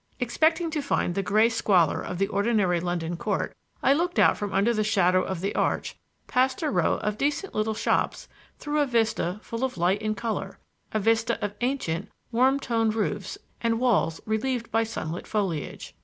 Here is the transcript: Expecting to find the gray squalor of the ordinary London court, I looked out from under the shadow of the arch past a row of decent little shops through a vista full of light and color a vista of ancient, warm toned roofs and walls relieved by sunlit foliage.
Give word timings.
Expecting 0.19 0.71
to 0.71 0.81
find 0.81 1.13
the 1.13 1.21
gray 1.21 1.47
squalor 1.47 2.01
of 2.01 2.17
the 2.17 2.25
ordinary 2.25 2.79
London 2.79 3.15
court, 3.15 3.53
I 3.83 3.93
looked 3.93 4.17
out 4.17 4.35
from 4.35 4.51
under 4.51 4.73
the 4.73 4.83
shadow 4.83 5.21
of 5.21 5.41
the 5.41 5.53
arch 5.53 5.95
past 6.25 6.63
a 6.63 6.71
row 6.71 6.93
of 7.03 7.19
decent 7.19 7.53
little 7.53 7.75
shops 7.75 8.27
through 8.57 8.79
a 8.81 8.87
vista 8.87 9.39
full 9.43 9.63
of 9.63 9.77
light 9.77 10.01
and 10.01 10.17
color 10.17 10.57
a 10.91 10.99
vista 10.99 11.37
of 11.45 11.53
ancient, 11.61 12.09
warm 12.31 12.59
toned 12.59 12.95
roofs 12.95 13.37
and 13.61 13.79
walls 13.79 14.19
relieved 14.25 14.71
by 14.71 14.83
sunlit 14.83 15.27
foliage. 15.27 15.93